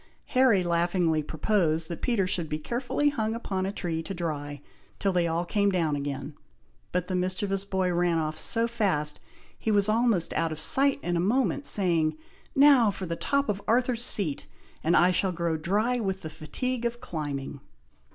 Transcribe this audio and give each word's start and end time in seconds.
Harry 0.33 0.63
laughingly 0.63 1.21
proposed 1.21 1.87
that 1.87 2.01
Peter 2.01 2.25
should 2.25 2.49
be 2.49 2.57
carefully 2.57 3.09
hung 3.09 3.35
upon 3.35 3.67
a 3.67 3.71
tree 3.71 4.01
to 4.01 4.15
dry, 4.15 4.59
till 4.97 5.13
they 5.13 5.27
all 5.27 5.45
came 5.45 5.69
down 5.69 5.95
again; 5.95 6.33
but 6.91 7.05
the 7.07 7.15
mischievous 7.15 7.65
boy 7.65 7.93
ran 7.93 8.17
off 8.17 8.35
so 8.35 8.67
fast, 8.67 9.19
he 9.59 9.69
was 9.69 9.87
almost 9.87 10.33
out 10.33 10.51
of 10.51 10.57
sight 10.57 10.99
in 11.03 11.15
a 11.15 11.19
moment, 11.19 11.67
saying, 11.67 12.17
"Now 12.55 12.89
for 12.89 13.05
the 13.05 13.15
top 13.15 13.47
of 13.47 13.61
Arthur's 13.67 14.03
Seat, 14.03 14.47
and 14.83 14.97
I 14.97 15.11
shall 15.11 15.31
grow 15.31 15.55
dry 15.55 15.99
with 15.99 16.23
the 16.23 16.31
fatigue 16.31 16.83
of 16.83 16.99
climbing." 16.99 17.59